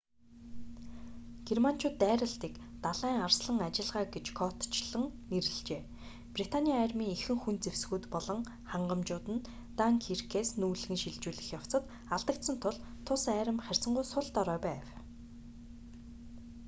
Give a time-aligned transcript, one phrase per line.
[1.47, 2.53] германчууд дайралтыг
[2.85, 5.81] далайн арслан ажиллагаа гэж кодчилон нэрлэжээ
[6.35, 8.39] британий армийн ихэнх хүнд зэвсгүүд болон
[8.71, 9.45] хангамжууд нь
[9.79, 11.83] данкиркээс нүүлгэн шилжүүлэх явцад
[12.15, 12.77] алдагдсан тул
[13.07, 14.85] тус арми харьцангуй сул дорой байв